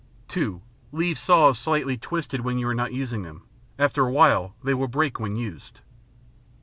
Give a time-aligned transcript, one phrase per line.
[0.29, 3.43] (2) Leave saws slightly twisted when you are not using them.
[3.77, 5.81] After a while, they will break when used.